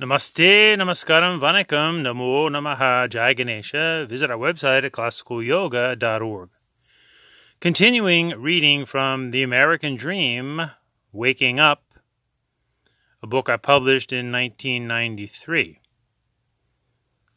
[0.00, 4.04] Namaste, Namaskaram, Vanakkam, Namo Namaha, Jai Ganesha.
[4.08, 6.50] Visit our website at classicalyoga.org.
[7.60, 10.72] Continuing reading from The American Dream,
[11.12, 11.84] Waking Up,
[13.22, 15.78] a book I published in 1993.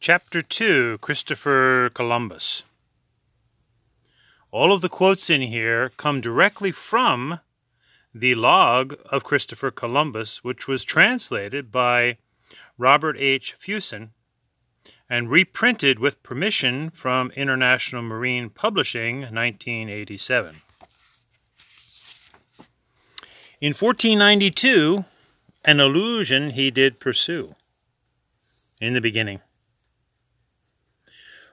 [0.00, 2.64] Chapter 2 Christopher Columbus.
[4.50, 7.38] All of the quotes in here come directly from
[8.12, 12.16] the log of Christopher Columbus, which was translated by
[12.78, 13.56] Robert H.
[13.58, 14.10] Fuson,
[15.10, 20.62] and reprinted with permission from International Marine Publishing, 1987.
[23.60, 25.04] In 1492,
[25.64, 27.56] an illusion he did pursue
[28.80, 29.40] in the beginning.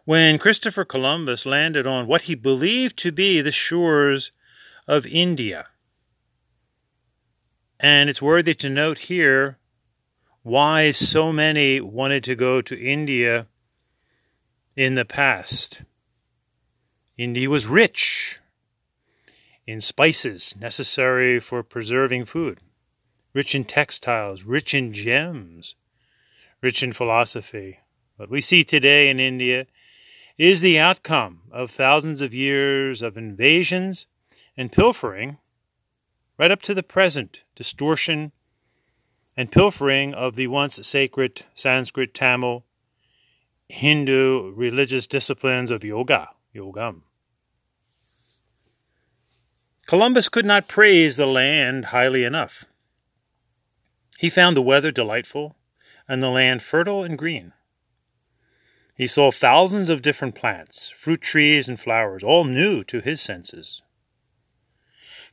[0.03, 4.31] When Christopher Columbus landed on what he believed to be the shores
[4.87, 5.67] of India,
[7.79, 9.57] and it's worthy to note here
[10.45, 13.47] why so many wanted to go to India
[14.75, 15.81] in the past.
[17.17, 18.37] India was rich
[19.65, 22.59] in spices necessary for preserving food,
[23.33, 25.75] rich in textiles, rich in gems,
[26.61, 27.79] rich in philosophy.
[28.17, 29.65] What we see today in India
[30.37, 34.05] is the outcome of thousands of years of invasions
[34.55, 35.39] and pilfering,
[36.37, 38.31] right up to the present distortion
[39.37, 42.63] and pilfering of the once sacred Sanskrit, Tamil,
[43.67, 47.01] Hindu religious disciplines of yoga, yogam.
[49.85, 52.65] Columbus could not praise the land highly enough.
[54.17, 55.55] He found the weather delightful
[56.07, 57.53] and the land fertile and green.
[58.95, 63.83] He saw thousands of different plants, fruit trees, and flowers, all new to his senses.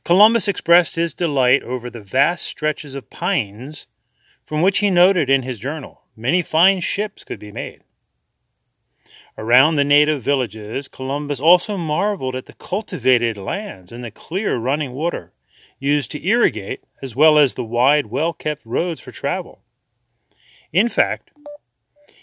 [0.03, 3.87] Columbus expressed his delight over the vast stretches of pines
[4.53, 7.83] from which he noted in his journal many fine ships could be made.
[9.35, 14.91] Around the native villages, Columbus also marveled at the cultivated lands and the clear running
[14.91, 15.33] water
[15.79, 19.63] used to irrigate, as well as the wide, well kept roads for travel.
[20.71, 21.31] In fact,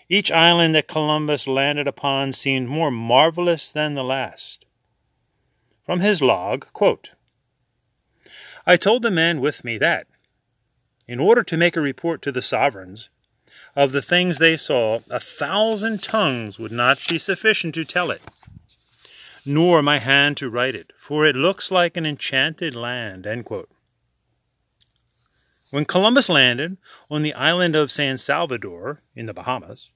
[0.08, 4.66] each island that Columbus landed upon seemed more marvelous than the last.
[5.82, 7.14] From his log, quote,
[8.64, 10.06] I told the men with me that,
[11.06, 13.10] in order to make a report to the sovereigns
[13.76, 18.22] of the things they saw, a thousand tongues would not be sufficient to tell it,
[19.44, 23.26] nor my hand to write it, for it looks like an enchanted land.
[25.70, 26.78] When Columbus landed
[27.10, 29.90] on the island of San Salvador in the Bahamas,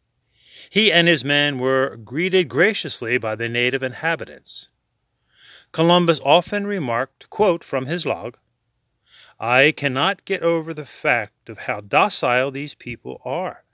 [0.70, 4.68] he and his men were greeted graciously by the native inhabitants.
[5.72, 8.38] Columbus often remarked, quote, from his log,
[9.40, 13.64] I cannot get over the fact of how docile these people are.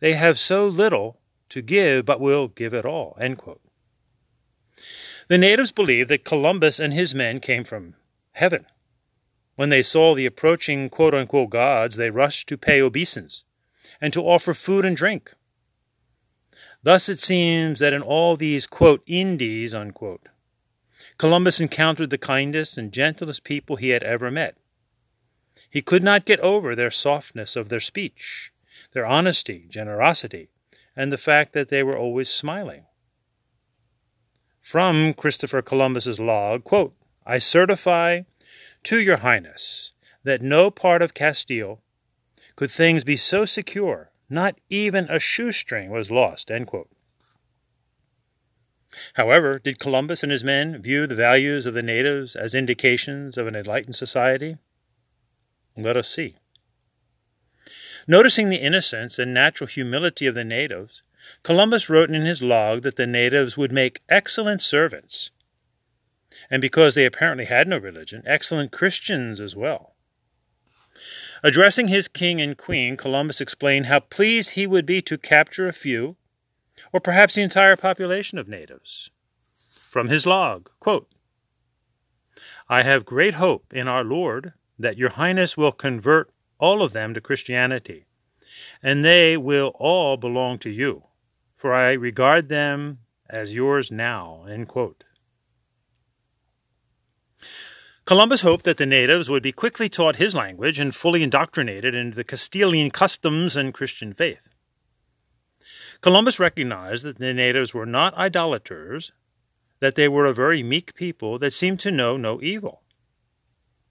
[0.00, 1.18] They have so little
[1.48, 3.16] to give, but will give it all.
[5.28, 7.94] The natives believed that Columbus and his men came from
[8.32, 8.66] heaven.
[9.56, 13.44] When they saw the approaching quote unquote gods, they rushed to pay obeisance
[14.00, 15.32] and to offer food and drink.
[16.82, 20.28] Thus it seems that in all these quote Indies unquote,
[21.18, 24.56] Columbus encountered the kindest and gentlest people he had ever met.
[25.74, 28.52] He could not get over their softness of their speech,
[28.92, 30.48] their honesty, generosity,
[30.94, 32.84] and the fact that they were always smiling.
[34.60, 36.94] From Christopher Columbus's log, quote,
[37.26, 38.20] I certify
[38.84, 41.82] to your highness that no part of Castile
[42.54, 46.52] could things be so secure, not even a shoestring was lost,
[49.14, 53.48] However, did Columbus and his men view the values of the natives as indications of
[53.48, 54.56] an enlightened society?
[55.76, 56.36] Let us see.
[58.06, 61.02] Noticing the innocence and natural humility of the natives,
[61.42, 65.30] Columbus wrote in his log that the natives would make excellent servants,
[66.50, 69.94] and because they apparently had no religion, excellent Christians as well.
[71.42, 75.72] Addressing his king and queen, Columbus explained how pleased he would be to capture a
[75.72, 76.16] few,
[76.92, 79.10] or perhaps the entire population of natives.
[79.70, 81.08] From his log, quote,
[82.68, 87.14] I have great hope in our Lord that your highness will convert all of them
[87.14, 88.06] to Christianity,
[88.82, 91.04] and they will all belong to you,
[91.56, 94.44] for I regard them as yours now.
[98.04, 102.14] Columbus hoped that the natives would be quickly taught his language and fully indoctrinated into
[102.14, 104.50] the Castilian customs and Christian faith.
[106.02, 109.12] Columbus recognized that the natives were not idolaters,
[109.80, 112.83] that they were a very meek people that seemed to know no evil.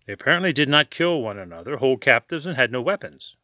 [0.06, 3.36] They apparently did not kill one another, hold captives, and had no weapons.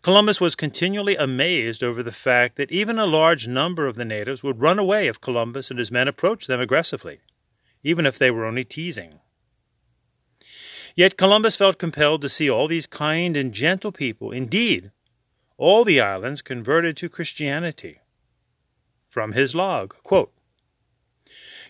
[0.00, 4.42] Columbus was continually amazed over the fact that even a large number of the natives
[4.42, 7.20] would run away if Columbus and his men approached them aggressively,
[7.82, 9.20] even if they were only teasing.
[10.94, 14.90] Yet Columbus felt compelled to see all these kind and gentle people, indeed,
[15.56, 18.00] all the islands converted to Christianity.
[19.08, 20.32] From his log, quote,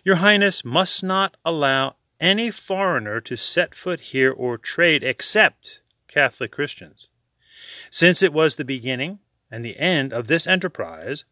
[0.04, 6.52] Your Highness must not allow any foreigner to set foot here or trade except Catholic
[6.52, 7.08] Christians
[7.90, 9.18] since it was the beginning
[9.50, 11.24] and the end of this enterprise,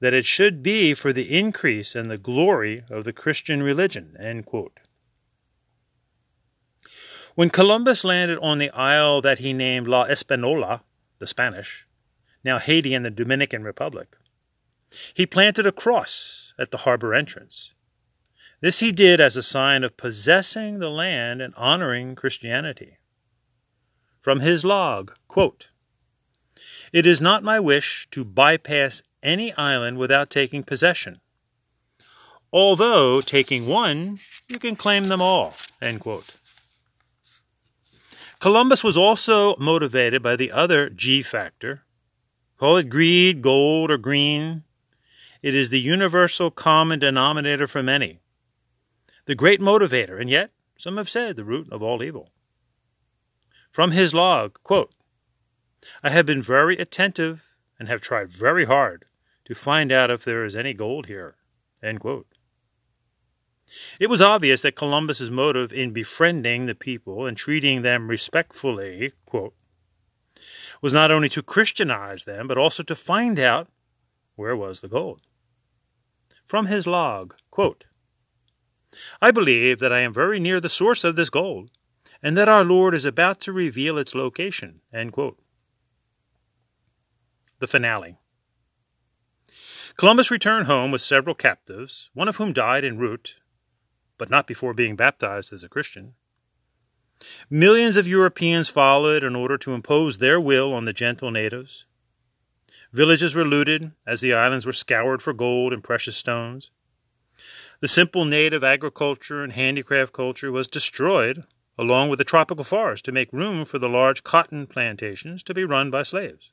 [0.00, 4.16] that it should be for the increase and the glory of the Christian religion.
[7.34, 10.82] When Columbus landed on the isle that he named La Espanola,
[11.18, 11.86] the Spanish,
[12.44, 14.16] now Haiti and the Dominican Republic,
[15.14, 17.74] he planted a cross at the harbor entrance.
[18.62, 22.98] This he did as a sign of possessing the land and honoring Christianity.
[24.20, 25.70] From his log, quote,
[26.92, 31.20] it is not my wish to bypass any island without taking possession.
[32.52, 35.54] Although, taking one, you can claim them all.
[38.38, 41.82] Columbus was also motivated by the other G factor.
[42.58, 44.62] Call it greed, gold, or green.
[45.42, 48.21] It is the universal common denominator for many.
[49.26, 52.30] The great motivator, and yet, some have said, the root of all evil.
[53.70, 54.92] From his log, quote,
[56.02, 59.06] I have been very attentive and have tried very hard
[59.44, 61.36] to find out if there is any gold here.
[63.98, 69.54] It was obvious that Columbus's motive in befriending the people and treating them respectfully quote,
[70.80, 73.68] was not only to Christianize them, but also to find out
[74.34, 75.22] where was the gold.
[76.44, 77.84] From his log, quote,
[79.20, 81.70] I believe that I am very near the source of this gold,
[82.22, 84.80] and that our Lord is about to reveal its location.
[87.58, 88.18] The finale.
[89.96, 93.40] Columbus returned home with several captives, one of whom died en route,
[94.18, 96.14] but not before being baptized as a Christian.
[97.50, 101.86] Millions of Europeans followed in order to impose their will on the gentle natives.
[102.92, 106.70] Villages were looted as the islands were scoured for gold and precious stones.
[107.82, 111.42] The simple native agriculture and handicraft culture was destroyed,
[111.76, 115.64] along with the tropical forest, to make room for the large cotton plantations to be
[115.64, 116.52] run by slaves.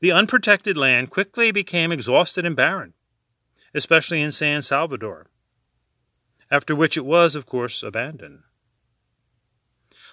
[0.00, 2.94] The unprotected land quickly became exhausted and barren,
[3.72, 5.28] especially in San Salvador,
[6.50, 8.42] after which it was, of course, abandoned.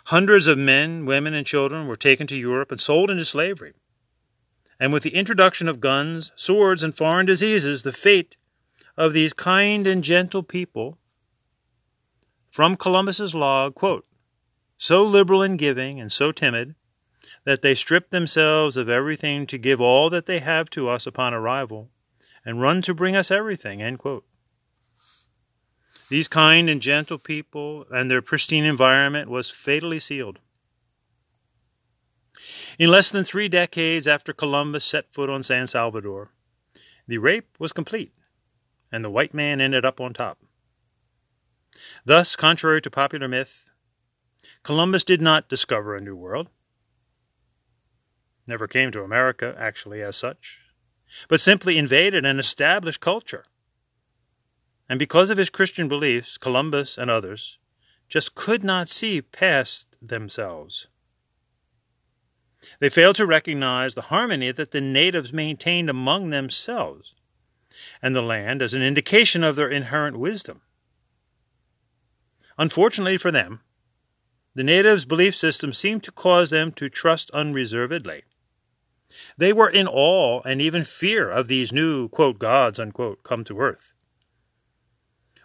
[0.05, 3.73] Hundreds of men, women, and children were taken to Europe and sold into slavery.
[4.79, 8.37] And with the introduction of guns, swords, and foreign diseases, the fate
[8.97, 10.97] of these kind and gentle people,
[12.49, 14.05] from Columbus's log, quote,
[14.77, 16.75] so liberal in giving and so timid,
[17.43, 21.33] that they strip themselves of everything to give all that they have to us upon
[21.33, 21.89] arrival,
[22.45, 23.97] and run to bring us everything.
[26.09, 30.39] These kind and gentle people and their pristine environment was fatally sealed.
[32.77, 36.31] In less than three decades after Columbus set foot on San Salvador,
[37.07, 38.11] the rape was complete,
[38.95, 40.39] and the white man ended up on top.
[42.05, 43.69] Thus, contrary to popular myth,
[44.63, 46.47] Columbus did not discover a new world
[48.47, 50.61] never came to America, actually, as such,
[51.27, 53.43] but simply invaded and established culture.
[54.87, 57.57] And because of his Christian beliefs, Columbus and others
[58.07, 60.87] just could not see past themselves.
[62.79, 67.14] They failed to recognize the harmony that the natives maintained among themselves
[68.01, 70.61] and the land as an indication of their inherent wisdom.
[72.57, 73.61] Unfortunately for them,
[74.53, 78.23] the natives' belief system seemed to cause them to trust unreservedly
[79.37, 83.59] they were in awe and even fear of these new, quote, gods, unquote, come to
[83.59, 83.93] earth.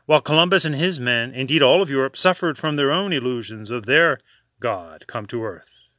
[0.06, 3.87] While Columbus and his men, indeed all of Europe, suffered from their own illusions of
[3.87, 4.18] their
[4.58, 5.94] God come to earth,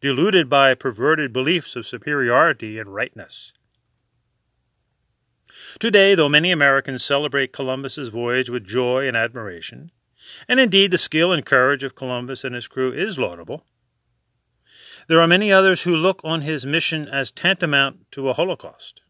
[0.00, 3.52] deluded by perverted beliefs of superiority and rightness.
[5.78, 9.90] Today, though many Americans celebrate Columbus's voyage with joy and admiration,
[10.48, 13.66] and indeed the skill and courage of Columbus and his crew is laudable,
[15.06, 19.02] there are many others who look on his mission as tantamount to a Holocaust.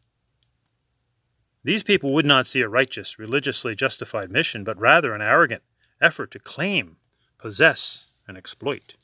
[1.63, 5.63] These people would not see a righteous, religiously justified mission, but rather an arrogant
[6.01, 6.97] effort to claim,
[7.39, 8.97] possess, and exploit.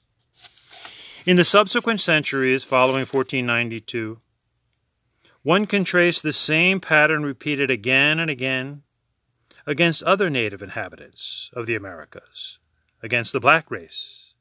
[1.25, 4.19] In the subsequent centuries following 1492,
[5.43, 8.85] one can trace the same pattern repeated again and again
[9.67, 12.59] against other native inhabitants of the Americas,
[13.03, 14.35] against the black race,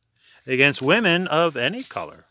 [0.45, 2.25] against women of any color.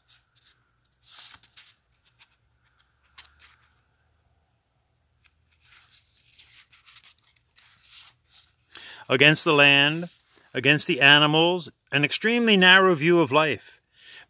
[9.09, 10.11] Against the land,
[10.55, 13.81] against the animals, an extremely narrow view of life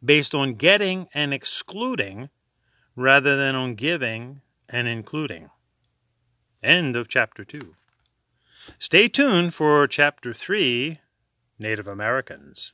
[0.02, 2.30] based on getting and excluding
[3.00, 5.50] rather than on giving and including.
[6.62, 7.74] End of chapter 2.
[8.78, 11.00] Stay tuned for chapter 3
[11.58, 12.72] Native Americans.